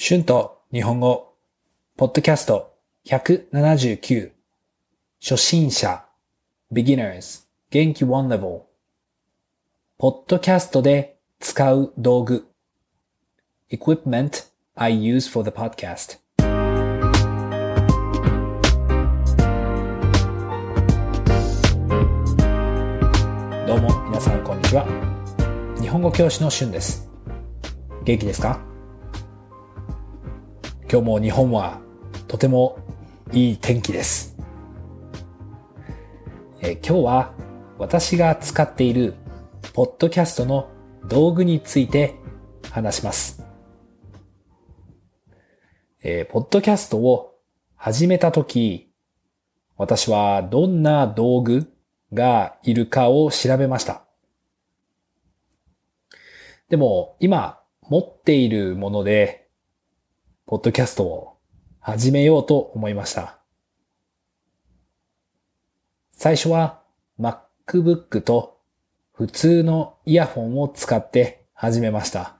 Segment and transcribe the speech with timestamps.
[0.00, 1.34] 春と日本語、
[1.96, 2.72] ポッドキャスト
[3.06, 4.30] 179、
[5.20, 6.04] 初心者、
[6.72, 8.60] beginners、元気 one level、
[9.98, 12.46] ポッドキャストで使う道具、
[13.72, 16.20] equipment I use for the podcast。
[23.66, 24.86] どうも皆さんこんにちは。
[25.80, 27.10] 日本語教師の春です。
[28.04, 28.67] 元気ですか？
[30.90, 31.82] 今日も日本は
[32.28, 32.78] とても
[33.30, 34.38] いい天気です。
[36.62, 37.34] え今日は
[37.76, 39.12] 私が使っている
[39.74, 40.70] ポッドキャストの
[41.06, 42.14] 道具について
[42.70, 43.44] 話します。
[46.02, 47.38] えーポッドキャストを
[47.76, 48.90] 始めたとき、
[49.76, 51.70] 私はどんな道具
[52.14, 54.04] がいるかを調べました。
[56.70, 59.47] でも今持っているもので、
[60.48, 61.36] ポッドキャストを
[61.78, 63.38] 始めようと思いました。
[66.12, 66.80] 最初は
[67.20, 68.58] MacBook と
[69.12, 72.36] 普通のイヤホンを使って始めました。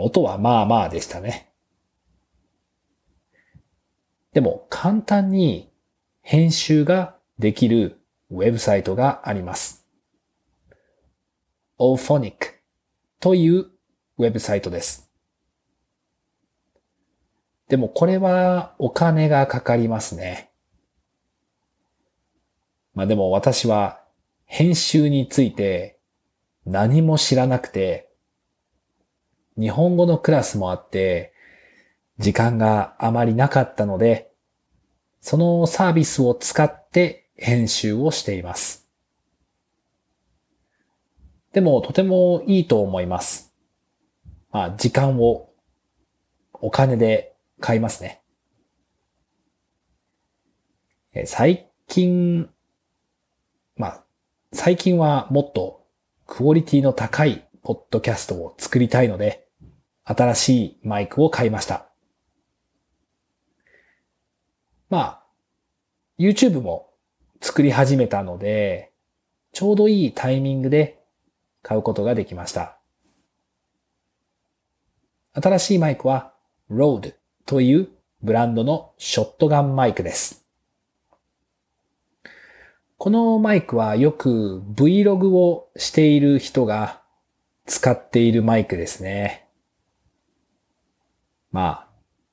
[0.00, 1.52] 音はまあまあでしたね。
[4.32, 5.70] でも簡単に
[6.22, 8.00] 編集ができる
[8.30, 9.86] ウェブサイトがあります。
[11.78, 12.32] Ophonic
[13.20, 13.66] という
[14.16, 15.05] ウェブサイトです。
[17.68, 20.50] でもこれはお金がかかりますね。
[22.94, 24.00] まあでも私は
[24.44, 25.98] 編集について
[26.64, 28.08] 何も知らなくて、
[29.58, 31.32] 日本語のクラスもあって、
[32.18, 34.32] 時間があまりなかったので、
[35.20, 38.88] そのサービスを使って編集をしています。
[41.52, 43.54] でもとてもいいと思います。
[44.50, 45.50] まあ時間を
[46.52, 48.22] お金で買いますね。
[51.14, 52.50] え最近、
[53.76, 54.04] まあ、
[54.52, 55.86] 最近はもっと
[56.26, 59.46] クオリティの高いポッドキャストを作りたいので、
[60.04, 61.88] 新しいマイクを買いました。
[64.88, 65.22] まあ、
[66.18, 66.90] YouTube も
[67.40, 68.92] 作り始めたので、
[69.52, 71.02] ちょうどいいタイミングで
[71.62, 72.78] 買うことができました。
[75.32, 76.34] 新しいマイクは
[76.70, 77.14] Rode
[77.46, 77.88] という
[78.24, 80.44] ブランドのショットガンマイクです。
[82.98, 87.02] このマイクはよく Vlog をしている人が
[87.64, 89.46] 使っているマイクですね。
[91.52, 91.88] まあ、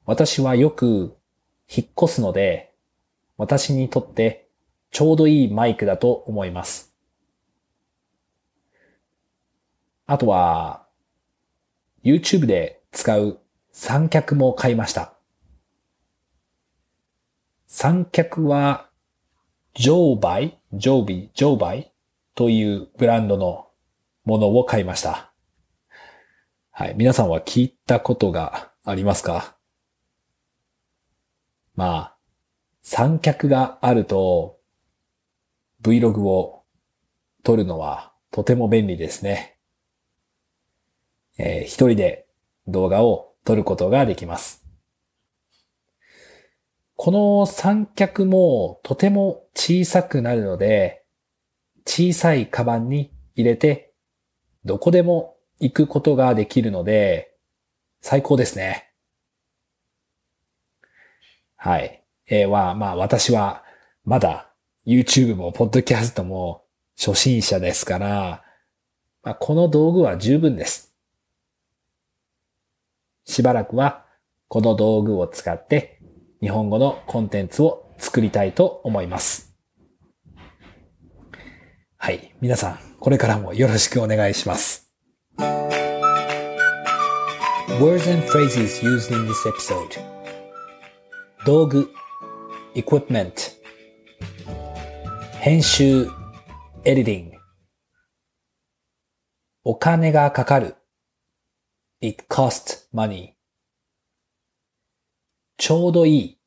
[0.06, 1.16] 私はよく
[1.69, 2.74] 引っ越すので、
[3.38, 4.47] 私にとって
[4.90, 6.91] ちょうどいいマイクだと思います。
[10.07, 10.88] あとは、
[12.03, 13.40] YouTube で使う
[13.75, 15.16] 三脚も買いました。
[17.66, 18.88] 三脚は、
[19.73, 21.91] ジョーバイ、ジョービ、ジョーバイ
[22.35, 23.67] というブランドの
[24.25, 25.33] ものを買いました。
[26.69, 26.94] はい。
[26.95, 29.57] 皆さんは聞いたことがありますか？
[31.75, 32.17] まあ、
[32.83, 34.59] 三脚があると、
[35.81, 36.63] Vlog を
[37.41, 39.57] 撮るのはとても便利ですね。
[41.39, 42.28] えー一人で
[42.67, 44.63] 動画を撮ることができます。
[46.95, 51.03] この三脚もとても小さくなるので、
[51.85, 53.93] 小さいカバンに入れて、
[54.63, 57.35] どこでも行くことができるので、
[58.01, 58.91] 最高ですね。
[61.55, 62.03] はい。
[62.27, 63.63] えーは、まあ私は
[64.05, 64.53] まだ
[64.85, 66.65] YouTube も Podcast も
[66.97, 68.43] 初心者ですから、
[69.23, 70.92] まあ、この道具は十分です。
[73.25, 74.06] しばらくは
[74.47, 76.00] この道具を使って
[76.41, 79.56] 日本語のコンテンツを作りたいと思います。
[81.97, 82.35] はい。
[82.41, 84.91] 皆さん、これからもよろしくお願いします。
[87.79, 90.00] Words and phrases used in this episode
[91.45, 91.89] 道具
[92.75, 93.31] equipment
[95.39, 96.07] 編集
[96.83, 97.31] editing
[99.63, 100.75] お金がかかる
[102.03, 103.29] it costs money
[105.55, 106.38] ちょうどいい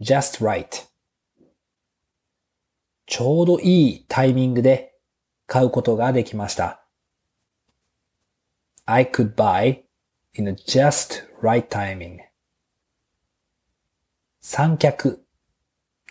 [0.00, 0.86] just right
[3.06, 4.94] ちょうどいいタイミングで
[5.46, 6.86] 買うことができました。
[8.86, 9.82] I could buy
[10.32, 12.20] in a just right timing.
[14.40, 15.22] 三脚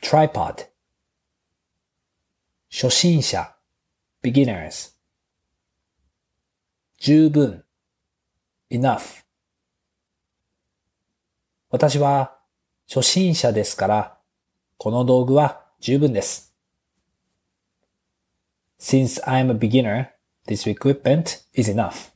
[0.03, 0.67] tripod
[2.69, 3.55] 初心者
[4.21, 4.91] beginners
[6.99, 7.65] 十分
[8.73, 9.23] enough.
[11.69, 12.35] 私は
[12.89, 14.17] 初心者ですから、
[14.77, 16.53] この道具は十分です。
[18.79, 20.07] Since I'm a beginner,
[20.47, 22.11] this equipment is enough.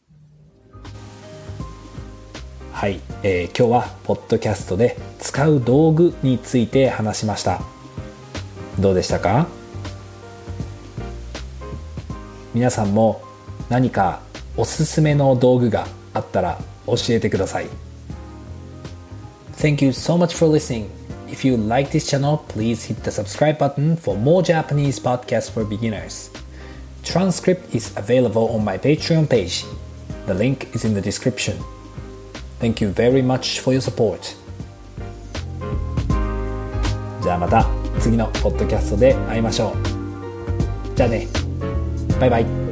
[2.73, 7.61] はい、えー、今日はポッドキャストで使う道具について話しました。
[8.79, 9.47] どうでしたか？
[12.53, 13.21] 皆さんも
[13.69, 14.21] 何か
[14.55, 17.66] おすすめの道具があったら教えてください。
[19.56, 20.88] Thank you so much for listening.
[21.28, 25.64] If you like this channel, please hit the subscribe button for more Japanese podcasts for
[25.64, 26.30] beginners.
[27.04, 29.64] Transcript is available on my Patreon page.
[30.26, 31.56] The link is in the description.
[32.60, 34.36] Thank you very much for your support.
[37.22, 37.66] じゃあまた
[38.00, 40.96] 次のポッドキャストで会いましょう。
[40.96, 41.28] じゃあね。
[42.20, 42.65] バイバイ。